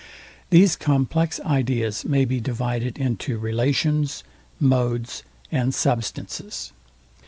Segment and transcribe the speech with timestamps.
[0.49, 4.23] These complex ideas may be divided into Relations,
[4.59, 6.73] Modes, and Substances.